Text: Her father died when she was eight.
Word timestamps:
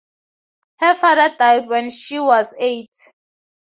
Her 0.79 0.95
father 0.95 1.35
died 1.37 1.67
when 1.69 1.91
she 1.91 2.19
was 2.19 2.55
eight. 2.57 2.89